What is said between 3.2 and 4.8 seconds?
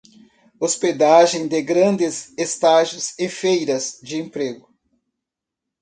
feiras de emprego